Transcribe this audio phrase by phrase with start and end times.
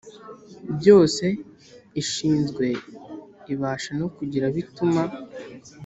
[0.77, 1.25] byose
[2.01, 2.65] ishinzwe
[3.53, 5.03] ibasha no kugira abo ituma